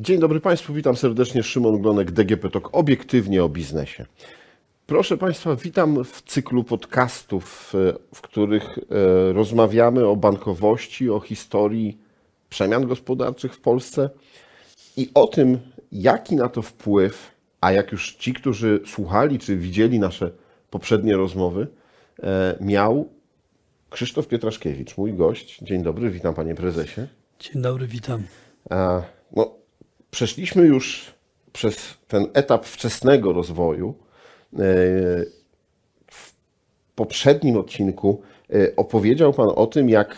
[0.00, 1.42] Dzień dobry Państwu, witam serdecznie.
[1.42, 4.06] Szymon Glonek, DGP TOK, obiektywnie o biznesie.
[4.86, 11.98] Proszę Państwa, witam w cyklu podcastów, e, w których e, rozmawiamy o bankowości, o historii
[12.48, 14.10] przemian gospodarczych w Polsce
[14.96, 15.58] i o tym,
[15.92, 17.30] jaki na to wpływ,
[17.60, 20.30] a jak już ci, którzy słuchali czy widzieli nasze
[20.70, 21.66] poprzednie rozmowy,
[22.22, 23.08] e, miał
[23.90, 25.58] Krzysztof Pietraszkiewicz, mój gość.
[25.62, 27.00] Dzień dobry, witam Panie Prezesie.
[27.40, 28.22] Dzień dobry, witam.
[29.36, 29.59] No,
[30.10, 31.14] przeszliśmy już
[31.52, 33.94] przez ten etap wczesnego rozwoju.
[34.52, 34.58] E,
[36.10, 36.34] w
[36.94, 40.16] poprzednim odcinku e, opowiedział Pan o tym, jak e,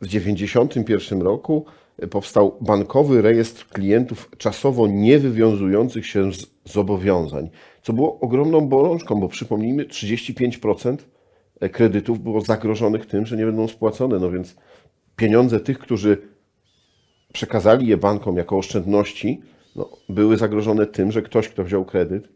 [0.00, 1.64] w 1991 roku
[2.10, 7.50] powstał bankowy rejestr klientów czasowo niewywiązujących się z zobowiązań,
[7.82, 10.96] co było ogromną bolączką, bo przypomnijmy, 35%
[11.72, 14.18] kredytów było zagrożonych tym, że nie będą spłacone.
[14.18, 14.56] No więc
[15.16, 16.33] pieniądze tych, którzy
[17.34, 19.42] przekazali je bankom jako oszczędności,
[19.76, 22.28] no, były zagrożone tym, że ktoś, kto wziął kredyt,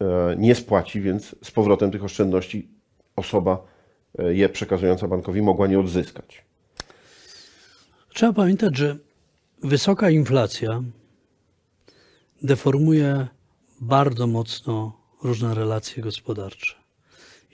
[0.00, 2.68] e, nie spłaci, więc z powrotem tych oszczędności
[3.16, 3.66] osoba
[4.18, 6.44] e, je przekazująca bankowi mogła nie odzyskać.
[8.14, 8.96] Trzeba pamiętać, że
[9.62, 10.82] wysoka inflacja
[12.42, 13.26] deformuje
[13.80, 16.74] bardzo mocno różne relacje gospodarcze.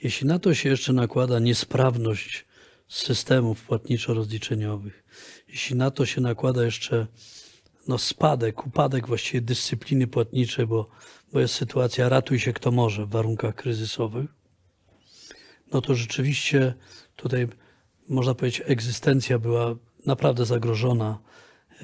[0.03, 2.45] Jeśli na to się jeszcze nakłada niesprawność
[2.93, 5.03] systemów płatniczo-rozliczeniowych,
[5.47, 7.07] jeśli na to się nakłada jeszcze
[7.87, 10.89] no, spadek, upadek właściwie dyscypliny płatniczej, bo,
[11.33, 14.29] bo jest sytuacja ratuj się kto może w warunkach kryzysowych,
[15.71, 16.73] no to rzeczywiście
[17.15, 17.47] tutaj
[18.09, 21.19] można powiedzieć egzystencja była naprawdę zagrożona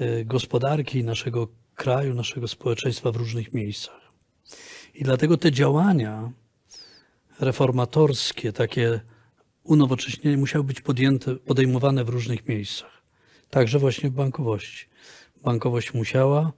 [0.00, 4.12] y, gospodarki naszego kraju, naszego społeczeństwa w różnych miejscach.
[4.94, 6.32] I dlatego te działania
[7.40, 9.00] reformatorskie, takie
[9.64, 13.02] unowocześnienie musiały być podjęte, podejmowane w różnych miejscach.
[13.50, 14.86] Także właśnie w bankowości.
[15.44, 16.52] Bankowość musiała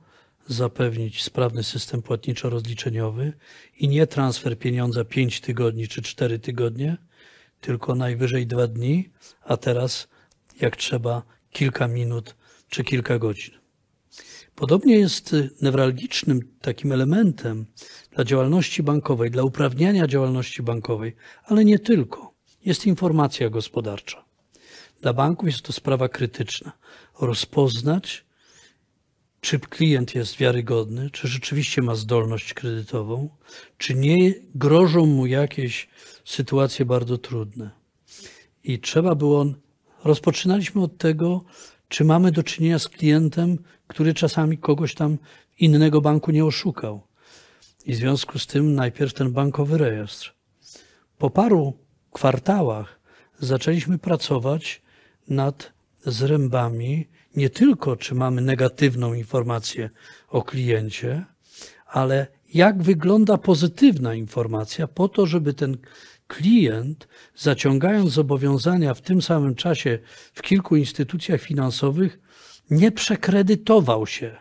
[0.47, 3.33] zapewnić sprawny system płatniczo-rozliczeniowy
[3.79, 6.97] i nie transfer pieniądza 5 tygodni czy 4 tygodnie,
[7.61, 9.11] tylko najwyżej 2 dni,
[9.43, 10.09] a teraz
[10.61, 12.37] jak trzeba kilka minut
[12.69, 13.55] czy kilka godzin.
[14.55, 17.67] Podobnie jest newralgicznym takim elementem
[18.11, 22.32] dla działalności bankowej, dla uprawniania działalności bankowej, ale nie tylko.
[22.65, 24.25] Jest informacja gospodarcza.
[25.01, 26.73] Dla banków jest to sprawa krytyczna.
[27.21, 28.25] Rozpoznać,
[29.41, 33.29] czy klient jest wiarygodny, czy rzeczywiście ma zdolność kredytową,
[33.79, 35.89] czy nie grożą mu jakieś
[36.25, 37.71] sytuacje bardzo trudne.
[38.65, 39.47] I trzeba było,
[40.05, 41.45] rozpoczynaliśmy od tego,
[41.89, 45.19] czy mamy do czynienia z klientem, który czasami kogoś tam
[45.59, 47.03] innego banku nie oszukał.
[47.87, 50.35] I w związku z tym najpierw ten bankowy rejestr.
[51.19, 51.82] Po paru
[52.13, 53.01] kwartałach
[53.39, 54.83] zaczęliśmy pracować
[55.29, 55.73] nad
[56.07, 59.91] zrębami nie tylko, czy mamy negatywną informację
[60.29, 61.25] o kliencie,
[61.87, 65.77] ale jak wygląda pozytywna informacja, po to, żeby ten
[66.27, 69.99] klient, zaciągając zobowiązania w tym samym czasie
[70.35, 72.19] w kilku instytucjach finansowych,
[72.71, 74.37] nie przekredytował się.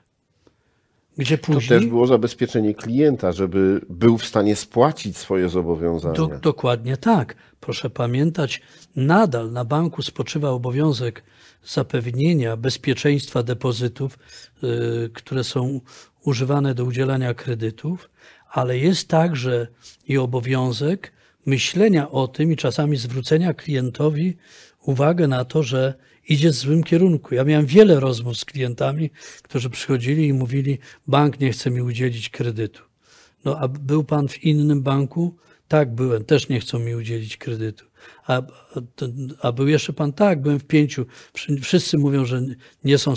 [1.21, 6.13] Gdzie później, to też było zabezpieczenie klienta, żeby był w stanie spłacić swoje zobowiązania.
[6.13, 7.35] Do, dokładnie tak.
[7.59, 8.61] Proszę pamiętać,
[8.95, 11.23] nadal na banku spoczywa obowiązek
[11.65, 14.19] zapewnienia bezpieczeństwa depozytów,
[14.61, 15.81] yy, które są
[16.23, 18.09] używane do udzielania kredytów,
[18.51, 19.67] ale jest także
[20.07, 21.11] i obowiązek
[21.45, 24.37] myślenia o tym i czasami zwrócenia klientowi
[24.85, 25.93] uwagę na to, że
[26.27, 27.35] idzie w złym kierunku.
[27.35, 29.09] Ja miałem wiele rozmów z klientami,
[29.41, 30.77] którzy przychodzili i mówili:
[31.07, 32.83] Bank nie chce mi udzielić kredytu.
[33.45, 35.35] No, a był pan w innym banku?
[35.71, 37.85] Tak, byłem, też nie chcą mi udzielić kredytu.
[38.27, 38.41] A,
[39.41, 40.13] a był jeszcze pan?
[40.13, 41.05] Tak, byłem w pięciu.
[41.61, 42.41] Wszyscy mówią, że
[42.83, 43.13] nie, są,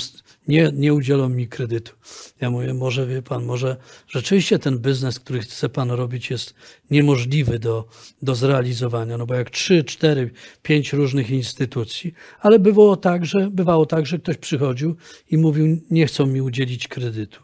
[0.48, 1.92] nie, nie udzielą mi kredytu.
[2.40, 3.76] Ja mówię, może wie pan, może
[4.08, 6.54] rzeczywiście ten biznes, który chce pan robić, jest
[6.90, 7.88] niemożliwy do,
[8.22, 9.18] do zrealizowania.
[9.18, 10.30] No bo jak trzy, cztery,
[10.62, 14.96] pięć różnych instytucji, ale bywało tak, że, bywało tak, że ktoś przychodził
[15.30, 17.43] i mówił, nie chcą mi udzielić kredytu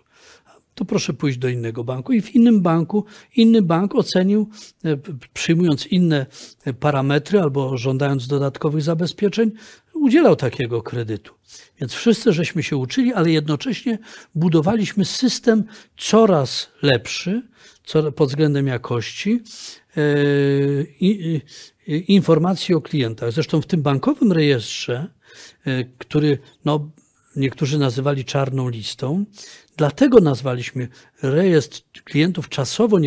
[0.80, 2.12] to proszę pójść do innego banku.
[2.12, 3.04] I w innym banku,
[3.36, 4.48] inny bank ocenił,
[4.84, 4.96] e,
[5.32, 6.26] przyjmując inne
[6.64, 9.52] e, parametry albo żądając dodatkowych zabezpieczeń,
[9.94, 11.34] udzielał takiego kredytu.
[11.80, 13.98] Więc wszyscy żeśmy się uczyli, ale jednocześnie
[14.34, 15.64] budowaliśmy system
[15.96, 17.42] coraz lepszy
[18.16, 19.42] pod względem jakości
[19.96, 20.02] e,
[21.86, 23.32] informacji o klientach.
[23.32, 25.08] Zresztą w tym bankowym rejestrze,
[25.98, 26.90] który no,
[27.36, 29.24] niektórzy nazywali czarną listą,
[29.80, 30.88] Dlatego nazwaliśmy
[31.22, 32.98] rejestr klientów czasowo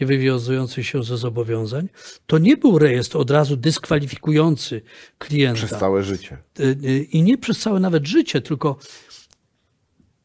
[0.00, 1.88] niewywiązujących się ze zobowiązań.
[2.26, 4.82] To nie był rejestr od razu dyskwalifikujący
[5.18, 5.66] klienta.
[5.66, 6.38] Przez całe życie.
[6.60, 8.78] Y, y, I nie przez całe nawet życie, tylko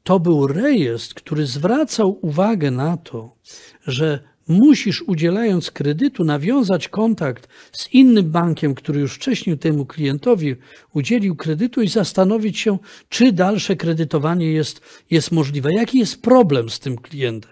[0.03, 3.35] to był rejestr, który zwracał uwagę na to,
[3.85, 10.55] że musisz udzielając kredytu nawiązać kontakt z innym bankiem, który już wcześniej temu klientowi
[10.93, 12.77] udzielił kredytu i zastanowić się,
[13.09, 15.73] czy dalsze kredytowanie jest, jest możliwe.
[15.73, 17.51] Jaki jest problem z tym klientem?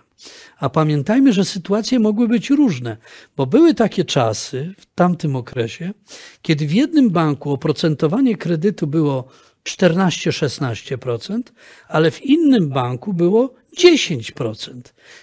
[0.59, 2.97] A pamiętajmy, że sytuacje mogły być różne,
[3.37, 5.93] bo były takie czasy w tamtym okresie,
[6.41, 9.27] kiedy w jednym banku oprocentowanie kredytu było
[9.65, 11.41] 14-16%,
[11.87, 14.81] ale w innym banku było 10%.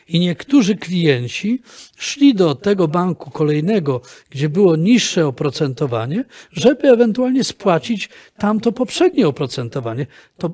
[0.09, 1.63] I niektórzy klienci
[1.97, 4.01] szli do tego banku kolejnego,
[4.31, 8.09] gdzie było niższe oprocentowanie, żeby ewentualnie spłacić
[8.39, 10.07] tamto poprzednie oprocentowanie.
[10.39, 10.51] To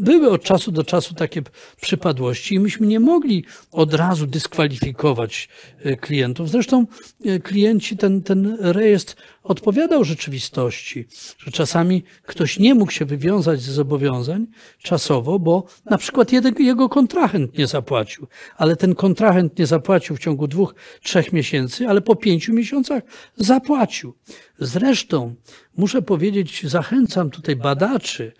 [0.00, 1.42] były od czasu do czasu takie
[1.80, 5.48] przypadłości i myśmy nie mogli od razu dyskwalifikować
[5.78, 6.50] e, klientów.
[6.50, 6.86] Zresztą
[7.24, 11.06] e, klienci, ten, ten rejestr odpowiadał rzeczywistości,
[11.38, 14.46] że czasami ktoś nie mógł się wywiązać ze zobowiązań
[14.82, 18.26] czasowo, bo na przykład jego kontrahent nie zapłacił,
[18.56, 23.02] ale ten kontrahent nie zapłacił w ciągu dwóch, trzech miesięcy, ale po pięciu miesiącach
[23.36, 24.14] zapłacił.
[24.58, 25.34] Zresztą
[25.76, 28.32] muszę powiedzieć, zachęcam tutaj badaczy,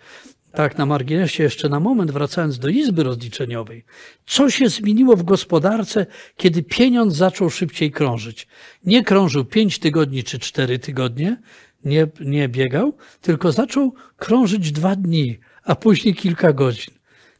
[0.53, 3.85] tak, na marginesie jeszcze na moment, wracając do Izby Rozliczeniowej.
[4.25, 6.05] Co się zmieniło w gospodarce,
[6.37, 8.47] kiedy pieniądz zaczął szybciej krążyć?
[8.85, 11.37] Nie krążył pięć tygodni czy cztery tygodnie,
[11.85, 16.93] nie, nie biegał, tylko zaczął krążyć dwa dni, a później kilka godzin.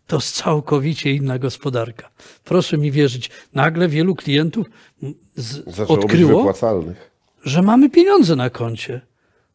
[0.07, 2.09] To jest całkowicie inna gospodarka.
[2.43, 4.67] Proszę mi wierzyć, nagle wielu klientów
[5.35, 6.53] z, odkryło,
[7.43, 9.01] że mamy pieniądze na koncie.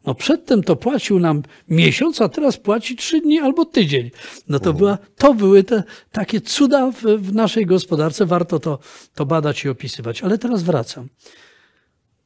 [0.07, 4.11] No przedtem to płacił nam miesiąc, a teraz płaci trzy dni albo tydzień.
[4.49, 5.83] No to, była, to były te
[6.13, 8.27] takie cuda w, w naszej gospodarce.
[8.27, 8.79] Warto to,
[9.15, 10.23] to badać i opisywać.
[10.23, 11.09] Ale teraz wracam.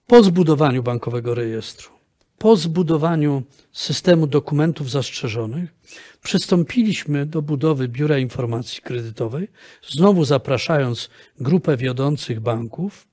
[0.07, 1.91] Po zbudowaniu bankowego rejestru,
[2.39, 3.43] po zbudowaniu
[3.73, 5.75] systemu dokumentów zastrzeżonych,
[6.23, 9.49] przystąpiliśmy do budowy Biura Informacji Kredytowej,
[9.89, 11.11] znowu zapraszając
[11.41, 13.07] grupę wiodących banków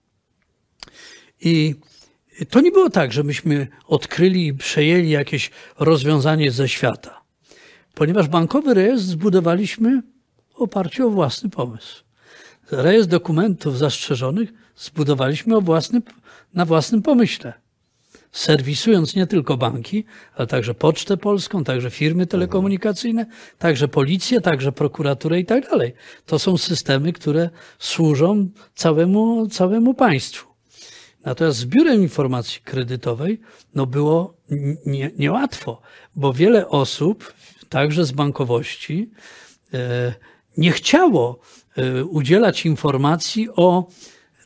[1.41, 1.75] i
[2.45, 7.21] to nie było tak, że myśmy odkryli i przejęli jakieś rozwiązanie ze świata,
[7.93, 10.01] ponieważ bankowy rejestr zbudowaliśmy
[10.53, 12.03] w oparciu o własny pomysł.
[12.71, 16.01] Rejestr dokumentów zastrzeżonych zbudowaliśmy własny,
[16.53, 17.53] na własnym pomyśle.
[18.31, 20.05] Serwisując nie tylko banki,
[20.35, 23.25] ale także Pocztę Polską, także firmy telekomunikacyjne,
[23.57, 25.93] także policję, także prokuraturę i tak dalej.
[26.25, 27.49] To są systemy, które
[27.79, 30.46] służą całemu, całemu państwu.
[31.25, 33.39] Natomiast z biurem informacji kredytowej
[33.75, 34.33] no było
[34.85, 35.81] nie, niełatwo,
[36.15, 37.33] bo wiele osób,
[37.69, 39.11] także z bankowości,
[39.73, 40.13] e,
[40.57, 41.39] nie chciało
[41.75, 43.87] e, udzielać informacji o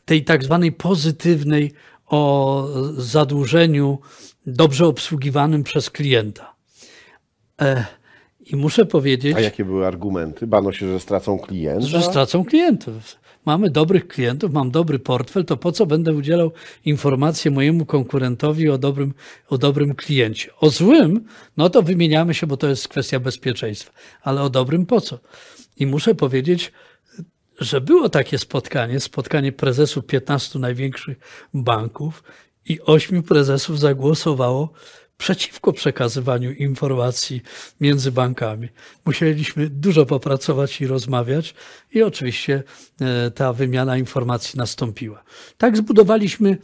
[0.04, 1.72] tej tak zwanej pozytywnej,
[2.06, 3.98] o zadłużeniu
[4.46, 6.54] dobrze obsługiwanym przez klienta.
[7.60, 7.84] E,
[8.40, 9.36] I muszę powiedzieć.
[9.36, 10.46] A jakie były argumenty?
[10.46, 11.86] Bano się, że stracą klienta?
[11.86, 16.52] Że stracą klientów mamy dobrych klientów, mam dobry portfel, to po co będę udzielał
[16.84, 19.14] informacji mojemu konkurentowi o dobrym,
[19.48, 20.50] o dobrym kliencie?
[20.60, 21.24] O złym,
[21.56, 23.92] no to wymieniamy się, bo to jest kwestia bezpieczeństwa,
[24.22, 25.18] ale o dobrym po co?
[25.76, 26.72] I muszę powiedzieć,
[27.60, 31.18] że było takie spotkanie, spotkanie prezesów 15 największych
[31.54, 32.22] banków
[32.68, 34.72] i ośmiu prezesów zagłosowało
[35.22, 37.42] przeciwko przekazywaniu informacji
[37.80, 38.68] między bankami.
[39.04, 41.54] Musieliśmy dużo popracować i rozmawiać,
[41.92, 42.62] i oczywiście
[43.00, 45.22] e, ta wymiana informacji nastąpiła.
[45.58, 46.58] Tak zbudowaliśmy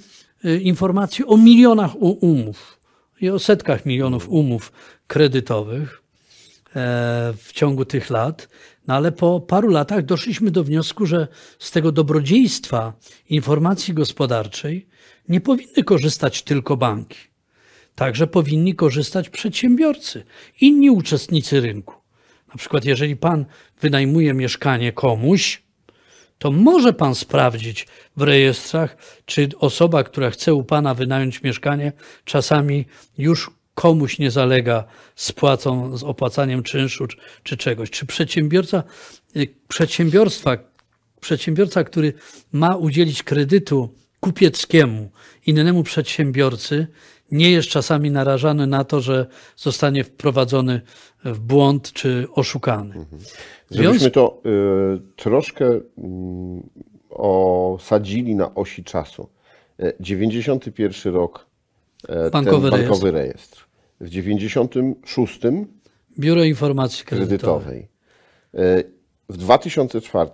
[0.44, 2.78] e, informacje o milionach umów
[3.20, 4.72] i o setkach milionów umów
[5.06, 6.02] kredytowych
[6.68, 8.48] e, w ciągu tych lat.
[8.86, 12.92] No ale po paru latach doszliśmy do wniosku, że z tego dobrodziejstwa
[13.28, 14.86] informacji gospodarczej
[15.28, 17.28] nie powinny korzystać tylko banki.
[17.98, 20.24] Także powinni korzystać przedsiębiorcy,
[20.60, 21.94] inni uczestnicy rynku.
[22.48, 23.44] Na przykład, jeżeli pan
[23.80, 25.62] wynajmuje mieszkanie komuś,
[26.38, 27.86] to może pan sprawdzić
[28.16, 31.92] w rejestrach, czy osoba, która chce u pana wynająć mieszkanie,
[32.24, 32.86] czasami
[33.18, 34.84] już komuś nie zalega
[35.16, 37.90] z płacą, z opłacaniem czynszu czy, czy czegoś.
[37.90, 38.82] Czy przedsiębiorca,
[39.36, 40.56] y, przedsiębiorstwa,
[41.20, 42.12] przedsiębiorca, który
[42.52, 45.10] ma udzielić kredytu kupieckiemu
[45.46, 46.86] innemu przedsiębiorcy,
[47.32, 50.80] nie jest czasami narażany na to, że zostanie wprowadzony
[51.24, 52.94] w błąd czy oszukany.
[52.94, 53.22] Mhm.
[53.70, 55.82] Żebyśmy to y, troszkę y,
[57.10, 59.28] osadzili na osi czasu.
[60.00, 61.46] 91 y, rok
[62.04, 63.12] y, bankowy, ten bankowy rejestr.
[63.12, 63.68] rejestr.
[64.00, 65.40] W 96
[66.18, 67.88] Biuro Informacji Kredytowej.
[68.52, 68.88] kredytowej.
[69.30, 70.30] W 2004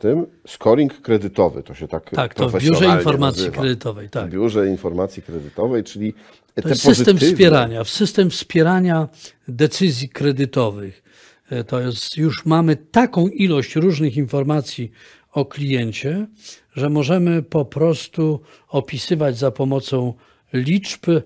[0.46, 3.60] scoring kredytowy, to się tak Tak, to w Biurze Informacji nazywa.
[3.60, 4.28] Kredytowej, tak.
[4.28, 6.14] W Biurze Informacji Kredytowej, czyli
[6.62, 9.08] to jest system wspierania, w system wspierania
[9.48, 11.02] decyzji kredytowych.
[11.50, 14.92] E, To jest, już mamy taką ilość różnych informacji
[15.32, 16.26] o kliencie,
[16.72, 20.14] że możemy po prostu opisywać za pomocą
[20.52, 21.22] liczb e,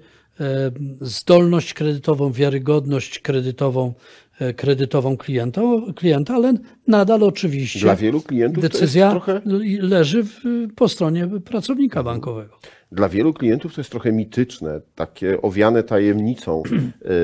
[1.00, 3.94] zdolność kredytową, wiarygodność kredytową,
[4.56, 5.60] kredytową klienta,
[5.96, 6.54] klienta, ale
[6.86, 9.40] nadal oczywiście Dla wielu klientów decyzja trochę,
[9.80, 10.40] leży w,
[10.76, 12.58] po stronie pracownika bankowego.
[12.92, 16.62] dla wielu klientów to jest trochę mityczne, takie owiane tajemnicą,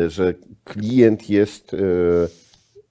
[0.05, 1.79] e, że klient jest e,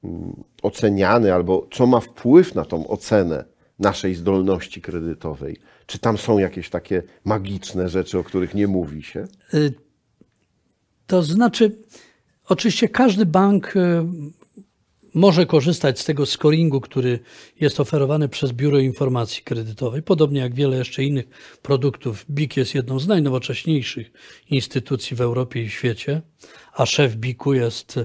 [0.04, 3.46] mm, oceniany albo co ma wpływ na tą ocenę
[3.80, 5.58] naszej zdolności kredytowej.
[5.86, 9.28] Czy tam są jakieś takie magiczne rzeczy, o których nie mówi się?
[11.08, 11.72] To znaczy,
[12.46, 13.80] oczywiście każdy bank y,
[15.14, 17.20] może korzystać z tego scoringu, który
[17.60, 21.26] jest oferowany przez Biuro Informacji Kredytowej, podobnie jak wiele jeszcze innych
[21.62, 22.26] produktów.
[22.30, 24.12] BIK jest jedną z najnowocześniejszych
[24.50, 26.22] instytucji w Europie i świecie,
[26.74, 28.00] a szef BIK-u jest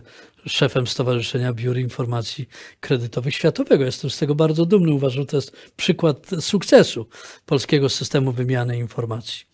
[0.46, 2.48] szefem Stowarzyszenia Biur Informacji
[2.80, 3.84] Kredytowych Światowego.
[3.84, 4.92] Jestem z tego bardzo dumny.
[4.92, 7.06] Uważam, że to jest przykład sukcesu
[7.46, 9.44] polskiego systemu wymiany informacji.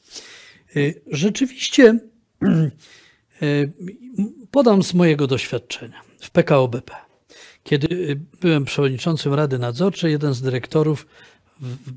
[0.76, 1.98] Y, Rzeczywiście
[4.50, 6.92] podam z mojego doświadczenia w PKO BP.
[7.62, 11.06] Kiedy y, byłem przewodniczącym Rady Nadzorczej, jeden z dyrektorów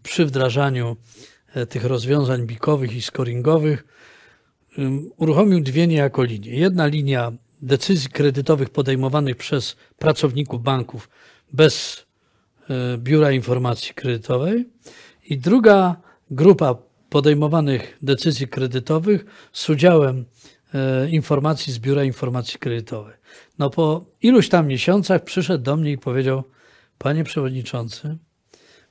[0.03, 0.97] przy wdrażaniu
[1.53, 3.85] e, tych rozwiązań bikowych i scoringowych
[5.17, 6.51] uruchomił dwie niejako linie.
[6.51, 11.09] Jedna linia decyzji kredytowych podejmowanych przez pracowników banków
[11.53, 12.05] bez
[12.69, 14.65] e, Biura Informacji Kredytowej
[15.25, 15.95] i druga
[16.31, 16.75] grupa
[17.09, 20.25] podejmowanych decyzji kredytowych z udziałem
[21.09, 23.13] informacji z Biura Informacji Kredytowej.
[23.59, 26.43] No po iluś tam miesiącach przyszedł do mnie i powiedział,
[26.97, 28.17] panie przewodniczący,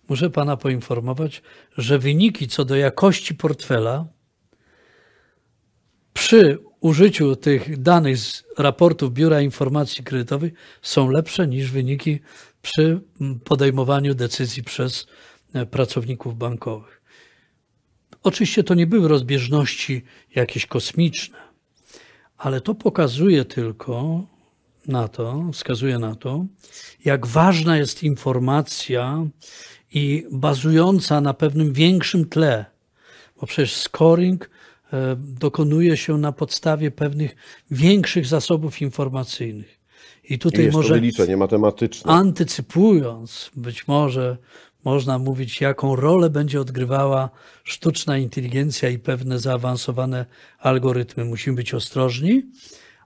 [0.09, 1.43] muszę pana poinformować,
[1.77, 4.07] że wyniki co do jakości portfela
[6.15, 10.53] przy użyciu tych danych z raportów Biura Informacji Kredytowej
[10.83, 12.21] są lepsze niż wyniki
[12.63, 13.01] przy
[13.45, 15.07] podejmowaniu decyzji przez
[15.55, 17.03] e, pracowników bankowych.
[18.23, 20.05] Oczywiście to nie były rozbieżności
[20.35, 21.39] jakieś kosmiczne,
[22.39, 24.23] ale to pokazuje tylko
[24.89, 26.45] na to, wskazuje na to,
[27.05, 29.27] jak ważna jest informacja
[29.93, 32.65] i bazująca na pewnym większym tle,
[33.41, 34.51] bo przecież scoring
[34.93, 37.37] e, dokonuje się na podstawie pewnych
[37.71, 39.77] większych zasobów informacyjnych.
[40.31, 42.13] I I tutaj jest to może wyliczenie matematyczne.
[42.13, 44.37] antycypując, być może
[44.87, 47.31] można mówić, jaką rolę będzie odgrywała
[47.65, 50.27] sztuczna inteligencja i pewne zaawansowane
[50.59, 51.25] algorytmy.
[51.25, 52.43] Musimy być ostrożni,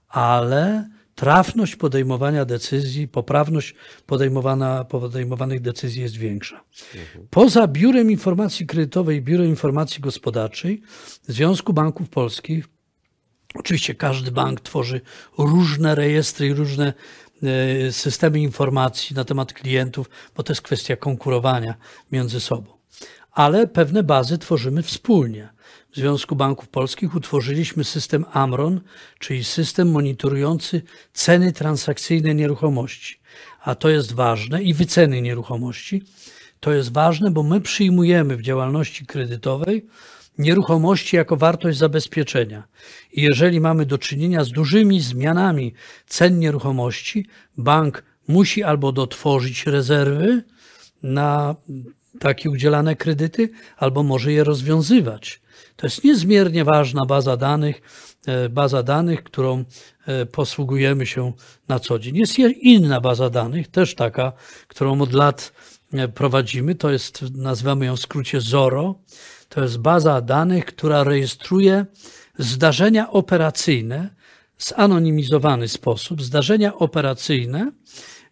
[0.09, 3.75] ale trafność podejmowania decyzji, poprawność
[4.07, 6.65] podejmowana, podejmowanych decyzji jest większa.
[7.31, 10.83] Poza Biurem Informacji Kredytowej i Biurem Informacji Gospodarczej
[11.29, 12.65] Związku Banków Polskich
[13.55, 15.01] Oczywiście każdy bank tworzy
[15.39, 16.93] różne rejestry i różne
[17.91, 21.75] systemy informacji na temat klientów, bo to jest kwestia konkurowania
[22.13, 22.73] między sobą.
[23.33, 25.49] Ale pewne bazy tworzymy wspólnie.
[25.93, 28.81] W Związku Banków Polskich utworzyliśmy system Amron,
[29.19, 30.83] czyli system monitorujący
[31.13, 33.21] ceny transakcyjne nieruchomości.
[33.61, 36.03] A to jest ważne i wyceny nieruchomości.
[36.61, 39.87] To jest ważne, bo my przyjmujemy w działalności kredytowej
[40.41, 42.63] nieruchomości jako wartość zabezpieczenia.
[43.13, 45.75] I jeżeli mamy do czynienia z dużymi zmianami
[46.07, 47.27] cen nieruchomości,
[47.59, 50.43] bank musi albo dotworzyć rezerwy
[51.03, 51.55] na
[52.21, 55.41] takie udzielane kredyty, albo może je rozwiązywać.
[55.77, 57.83] To jest niezmiernie ważna baza danych,
[58.27, 59.65] e, baza danych, którą
[60.07, 61.33] e, posługujemy się
[61.69, 62.17] na co dzień.
[62.17, 64.33] Jest je- inna baza danych, też taka,
[64.69, 65.53] którą od lat
[65.93, 68.95] e, prowadzimy, to jest, nazywamy ją w skrócie ZORO.
[69.50, 71.87] To jest baza danych, która rejestruje
[72.38, 74.11] zdarzenia operacyjne
[74.57, 77.73] w zanonimizowany sposób, zdarzenia operacyjne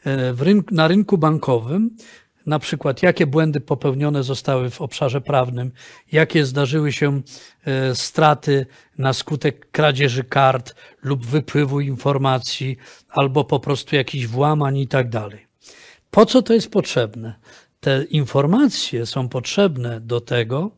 [0.06, 1.96] e, rynku, na rynku bankowym,
[2.46, 5.72] na przykład jakie błędy popełnione zostały w obszarze prawnym,
[6.12, 7.22] jakie zdarzyły się
[7.64, 8.66] e, straty
[8.98, 12.76] na skutek kradzieży kart lub wypływu informacji,
[13.08, 15.46] albo po prostu jakichś włamań i tak dalej.
[16.10, 17.34] Po co to jest potrzebne?
[17.80, 20.70] Te informacje są potrzebne do tego,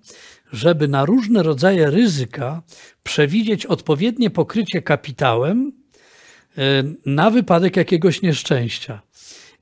[0.52, 2.62] żeby na różne rodzaje ryzyka
[3.02, 5.72] przewidzieć odpowiednie pokrycie kapitałem
[6.58, 6.62] e,
[7.06, 9.02] na wypadek jakiegoś nieszczęścia.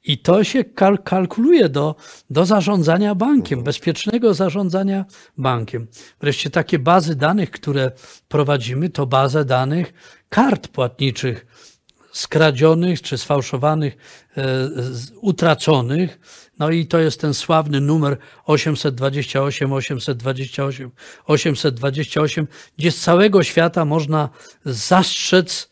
[0.05, 1.97] I to się kal- kalkuluje do,
[2.31, 5.05] do zarządzania bankiem, bezpiecznego zarządzania
[5.39, 5.87] bankiem.
[6.21, 7.93] Wreszcie takie bazy danych, które
[8.29, 9.93] prowadzimy, to baza danych
[10.29, 11.47] kart płatniczych
[12.13, 13.97] skradzionych czy sfałszowanych,
[14.37, 14.45] e,
[15.21, 16.21] utraconych.
[16.59, 20.91] No i to jest ten sławny numer 828, 828,
[21.27, 22.47] 828,
[22.79, 24.29] gdzie z całego świata można
[24.65, 25.71] zastrzec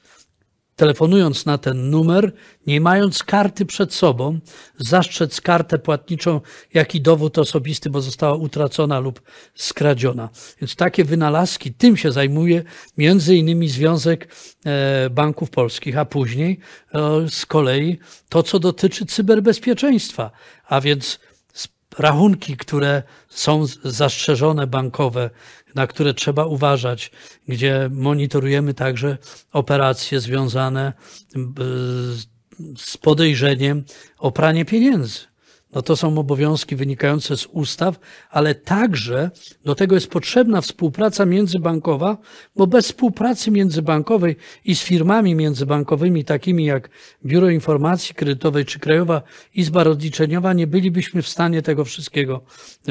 [0.77, 2.33] telefonując na ten numer,
[2.67, 4.39] nie mając karty przed sobą,
[4.79, 6.41] zastrzec kartę płatniczą,
[6.75, 9.23] jak i dowód osobisty, bo została utracona lub
[9.55, 10.29] skradziona.
[10.61, 12.63] Więc takie wynalazki, tym się zajmuje
[12.99, 14.29] między innymi Związek
[14.67, 16.59] e, Banków Polskich, a później
[16.95, 20.31] e, z kolei to, co dotyczy cyberbezpieczeństwa,
[20.69, 21.19] a więc
[21.99, 25.31] rachunki, które są zastrzeżone bankowe,
[25.77, 27.11] na które trzeba uważać,
[27.49, 29.19] gdzie monitorujemy także
[29.53, 30.93] operacje związane
[32.77, 33.85] z podejrzeniem
[34.19, 35.19] o pranie pieniędzy.
[35.77, 37.99] No to są obowiązki wynikające z ustaw,
[38.31, 39.31] ale także
[39.65, 42.17] do tego jest potrzebna współpraca międzybankowa,
[42.57, 46.89] bo bez współpracy międzybankowej i z firmami międzybankowymi, takimi jak
[47.25, 49.23] Biuro Informacji Kredytowej czy Krajowa
[49.55, 52.45] Izba Rozliczeniowa, nie bylibyśmy w stanie tego wszystkiego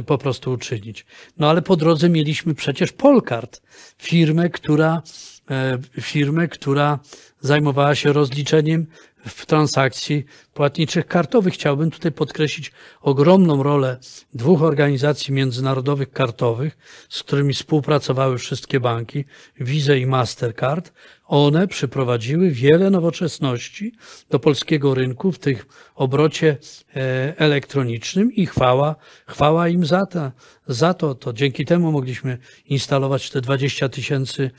[0.05, 1.05] po prostu uczynić.
[1.37, 3.61] No ale po drodze mieliśmy przecież Polkart,
[3.97, 5.01] firmę, która,
[5.49, 6.99] e, firmę, która
[7.45, 8.87] zajmowała się rozliczeniem
[9.27, 11.53] w transakcji płatniczych kartowych.
[11.53, 12.71] Chciałbym tutaj podkreślić
[13.01, 13.97] ogromną rolę
[14.33, 16.77] dwóch organizacji międzynarodowych kartowych,
[17.09, 19.25] z którymi współpracowały wszystkie banki,
[19.59, 20.93] Visa i Mastercard.
[21.25, 23.93] One przyprowadziły wiele nowoczesności
[24.29, 26.57] do polskiego rynku w tych obrocie
[26.95, 28.95] e, elektronicznym i chwała,
[29.27, 30.31] chwała im za to,
[30.67, 31.15] za to.
[31.15, 34.51] To dzięki temu mogliśmy instalować te 20 tysięcy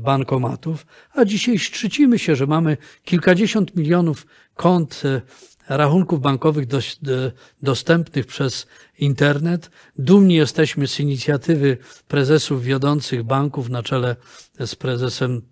[0.00, 5.20] bankomatów, a dzisiaj szczycimy się, że mamy kilkadziesiąt milionów kont e,
[5.68, 6.66] rachunków bankowych
[7.62, 8.66] dostępnych przez
[8.98, 9.70] internet.
[9.98, 11.76] Dumni jesteśmy z inicjatywy
[12.08, 14.16] prezesów wiodących banków na czele
[14.66, 15.42] z prezesem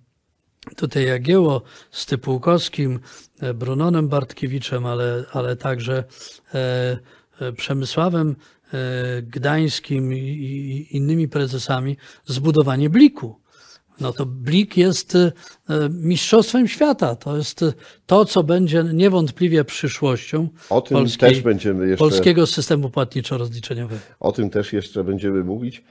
[0.76, 3.00] tutaj Jagieło, Stypułkowskim,
[3.40, 6.04] e, Brunonem Bartkiewiczem, ale, ale także
[6.54, 6.98] e,
[7.40, 8.36] e, Przemysławem
[9.22, 13.40] Gdańskim i innymi prezesami zbudowanie Bliku.
[14.00, 15.18] No to Blik jest
[15.90, 17.16] mistrzostwem świata.
[17.16, 17.64] To jest
[18.06, 24.00] to, co będzie niewątpliwie przyszłością o tym polskiej, też będziemy jeszcze, polskiego systemu płatniczo-rozliczeniowego.
[24.20, 25.84] O tym też jeszcze będziemy mówić.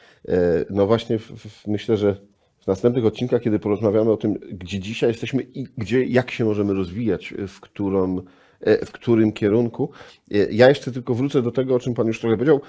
[0.69, 1.19] No właśnie,
[1.67, 2.15] myślę, że
[2.65, 6.73] w następnych odcinkach, kiedy porozmawiamy o tym, gdzie dzisiaj jesteśmy i gdzie, jak się możemy
[6.73, 8.21] rozwijać, w, którą,
[8.62, 9.89] e, w którym kierunku.
[10.32, 12.62] E, ja jeszcze tylko wrócę do tego, o czym Pan już trochę powiedział.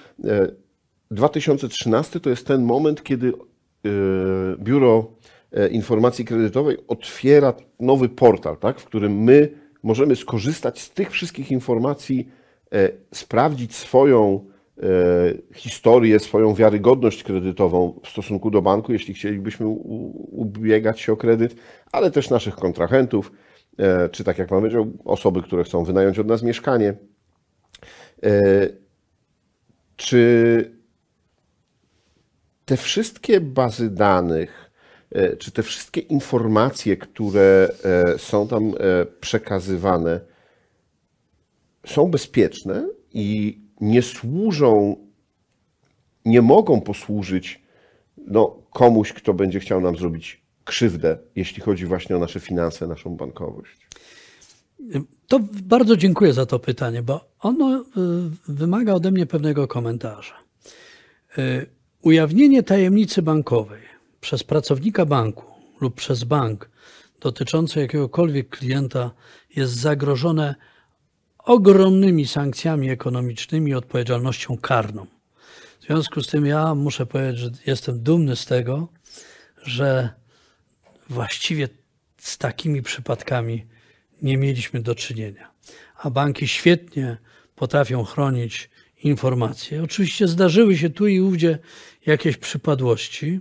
[1.11, 3.32] 2013 e, to jest ten moment, kiedy
[4.59, 5.11] Biuro
[5.70, 9.49] Informacji Kredytowej otwiera nowy portal, tak, w którym my
[9.83, 12.29] możemy skorzystać z tych wszystkich informacji,
[13.12, 14.46] sprawdzić swoją
[14.83, 21.57] E, historię, swoją wiarygodność kredytową w stosunku do banku, jeśli chcielibyśmy ubiegać się o kredyt,
[21.92, 23.33] ale też naszych kontrahentów,
[23.79, 26.94] e, czy tak jak Pan powiedział, osoby, które chcą wynająć od nas mieszkanie.
[28.22, 28.68] E,
[29.96, 30.75] czy
[32.66, 34.70] te wszystkie bazy danych,
[35.38, 37.68] czy te wszystkie informacje, które
[38.18, 38.72] są tam
[39.20, 40.20] przekazywane,
[41.87, 44.96] są bezpieczne i nie służą,
[46.24, 47.62] nie mogą posłużyć
[48.16, 53.16] no, komuś, kto będzie chciał nam zrobić krzywdę, jeśli chodzi właśnie o nasze finanse, naszą
[53.16, 53.88] bankowość.
[55.29, 57.85] To bardzo dziękuję za to pytanie, bo ono
[58.48, 60.35] wymaga ode mnie pewnego komentarza.
[62.06, 63.82] Ujawnienie tajemnicy bankowej
[64.20, 65.44] przez pracownika banku
[65.80, 66.70] lub przez bank
[67.20, 69.10] dotyczące jakiegokolwiek klienta
[69.56, 70.54] jest zagrożone
[71.38, 75.06] ogromnymi sankcjami ekonomicznymi i odpowiedzialnością karną.
[75.80, 78.88] W związku z tym ja muszę powiedzieć, że jestem dumny z tego,
[79.62, 80.10] że
[81.10, 81.68] właściwie
[82.18, 83.66] z takimi przypadkami
[84.22, 85.50] nie mieliśmy do czynienia.
[85.96, 87.16] A banki świetnie
[87.56, 88.70] potrafią chronić
[89.02, 89.82] informacje.
[89.82, 91.59] Oczywiście zdarzyły się tu i ówdzie
[92.06, 93.40] jakieś przypadłości,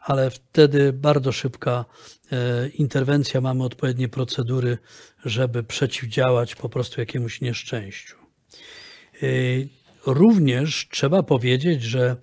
[0.00, 1.84] ale wtedy bardzo szybka
[2.32, 4.78] e, interwencja, mamy odpowiednie procedury,
[5.24, 8.16] żeby przeciwdziałać po prostu jakiemuś nieszczęściu.
[9.22, 9.26] E,
[10.06, 12.16] również trzeba powiedzieć, że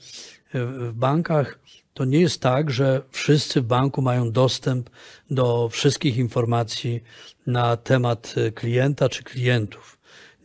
[0.54, 1.60] w bankach
[1.94, 4.90] to nie jest tak, że wszyscy w banku mają dostęp
[5.32, 7.04] do wszystkich informacji
[7.48, 9.97] na temat klienta czy klientów.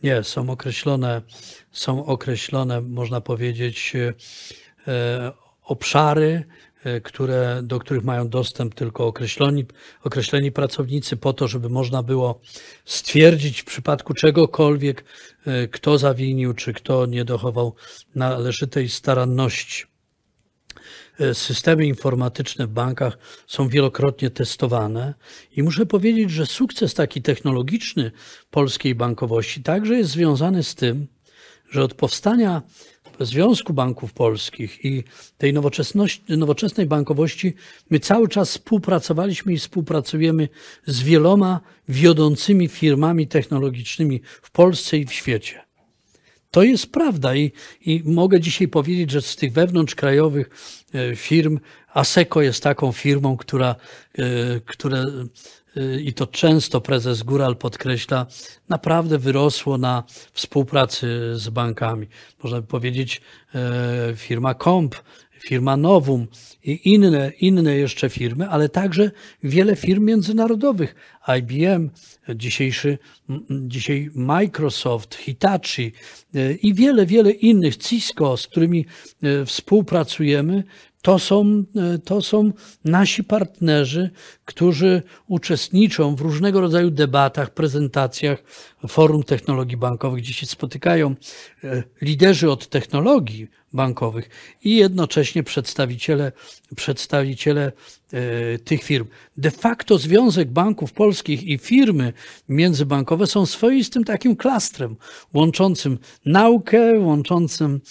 [0.03, 1.21] Nie, są określone,
[1.71, 3.93] są określone, można powiedzieć,
[4.87, 5.31] e,
[5.63, 6.43] obszary,
[6.83, 9.65] E, które, do których mają dostęp tylko określeni,
[10.03, 12.39] określeni pracownicy, po to, żeby można było
[12.85, 15.03] stwierdzić w przypadku czegokolwiek,
[15.45, 17.75] e, kto zawinił, czy kto nie dochował
[18.15, 19.92] należytej staranności.
[21.19, 25.13] E, systemy informatyczne w bankach są wielokrotnie testowane
[25.55, 28.11] i muszę powiedzieć, że sukces taki technologiczny
[28.51, 31.07] polskiej bankowości także jest związany z tym,
[31.71, 32.61] że od powstania
[33.19, 35.03] Związku Banków Polskich i
[35.37, 35.53] tej
[36.29, 37.53] nowoczesnej bankowości,
[37.89, 40.49] my cały czas współpracowaliśmy i współpracujemy
[40.85, 45.62] z wieloma wiodącymi firmami technologicznymi w Polsce i w świecie.
[46.53, 50.49] To jest prawda i, i mogę dzisiaj powiedzieć, że z tych wewnątrzkrajowych
[50.93, 51.59] e, firm
[51.93, 53.75] ASECO jest taką firmą, która,
[54.17, 54.23] e,
[54.65, 55.05] które,
[55.77, 58.25] e, i to często prezes Góral podkreśla,
[58.69, 62.07] naprawdę wyrosło na współpracy z bankami.
[62.43, 63.21] Można by powiedzieć
[64.15, 64.95] firma Comp,
[65.47, 66.27] firma Novum
[66.63, 69.11] i inne, inne jeszcze firmy, ale także
[69.43, 70.95] wiele firm międzynarodowych.
[71.39, 71.89] IBM,
[72.35, 72.97] dzisiejszy,
[73.49, 75.91] dzisiaj Microsoft, Hitachi
[76.61, 78.85] i wiele, wiele innych, Cisco, z którymi
[79.45, 80.63] współpracujemy,
[81.01, 81.63] to są,
[82.05, 82.51] to są
[82.85, 84.09] nasi partnerzy,
[84.45, 88.43] którzy uczestniczą w różnego rodzaju debatach, prezentacjach
[88.87, 91.15] forum technologii bankowych, gdzie się spotykają
[92.01, 94.29] liderzy od technologii bankowych
[94.63, 96.31] i jednocześnie przedstawiciele,
[96.75, 97.71] przedstawiciele
[98.63, 99.07] tych firm.
[99.37, 102.13] De facto Związek Banków Polskich i firmy
[102.49, 104.95] międzybankowe są swoistym takim klastrem
[105.33, 107.81] łączącym naukę, łączącym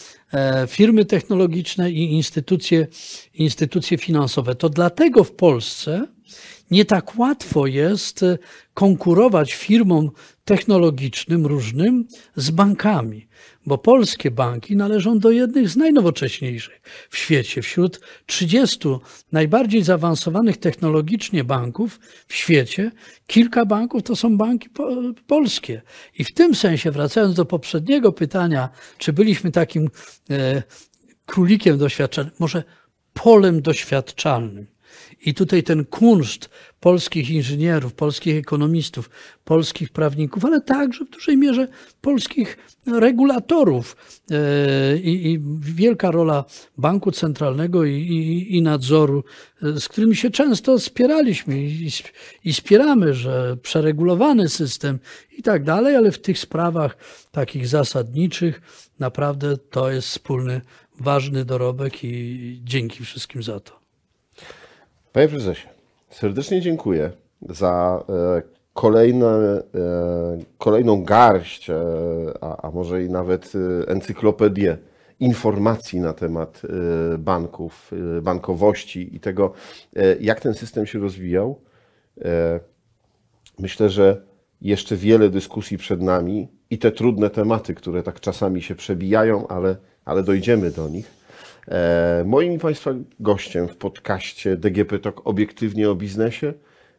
[0.68, 2.86] firmy technologiczne i instytucje,
[3.34, 4.54] instytucje finansowe.
[4.54, 6.06] To dlatego w Polsce
[6.70, 8.24] nie tak łatwo jest
[8.74, 10.10] konkurować firmom
[10.44, 13.28] technologicznym różnym z bankami,
[13.66, 17.62] bo polskie banki należą do jednych z najnowocześniejszych w świecie.
[17.62, 18.78] Wśród 30
[19.32, 22.90] najbardziej zaawansowanych technologicznie banków w świecie,
[23.26, 24.88] kilka banków to są banki po,
[25.26, 25.82] polskie.
[26.18, 29.90] I w tym sensie, wracając do poprzedniego pytania, czy byliśmy takim
[30.30, 30.62] e,
[31.26, 32.64] królikiem doświadczalnym, może
[33.12, 34.71] polem doświadczalnym.
[35.24, 39.10] I tutaj ten kunszt polskich inżynierów, polskich ekonomistów,
[39.44, 41.68] polskich prawników, ale także w dużej mierze
[42.00, 43.96] polskich regulatorów
[44.30, 46.44] e, i, i wielka rola
[46.78, 49.24] Banku Centralnego i, i, i, nadzoru,
[49.62, 51.90] e, z którymi się często spieraliśmy i,
[52.44, 54.98] i spieramy, że przeregulowany system
[55.38, 56.96] i tak dalej, ale w tych sprawach
[57.30, 58.60] takich zasadniczych
[58.98, 60.60] naprawdę to jest wspólny,
[61.00, 63.81] ważny dorobek i dzięki wszystkim za to.
[65.12, 65.68] Panie prezesie,
[66.10, 67.10] serdecznie dziękuję
[67.48, 68.42] za e,
[68.74, 69.62] kolejne, e,
[70.58, 71.74] kolejną garść, e,
[72.40, 73.52] a, a może i nawet
[73.86, 74.78] encyklopedię
[75.20, 76.62] informacji na temat
[77.18, 77.90] banków,
[78.22, 79.52] bankowości i tego,
[80.20, 81.60] jak ten system się rozwijał.
[83.58, 84.22] Myślę, że
[84.60, 89.76] jeszcze wiele dyskusji przed nami i te trudne tematy, które tak czasami się przebijają, ale,
[90.04, 91.21] ale dojdziemy do nich.
[91.68, 96.52] E, moim Państwa gościem w podcaście DGP Talk obiektywnie o biznesie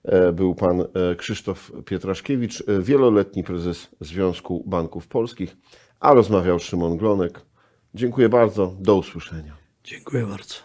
[0.03, 5.57] e, był pan e, Krzysztof Pietraszkiewicz, wieloletni prezes Związku Banków Polskich,
[5.99, 7.41] a rozmawiał Szymon Glonek.
[7.93, 9.57] Dziękuję bardzo, do usłyszenia.
[9.83, 10.55] Dziękuję bardzo.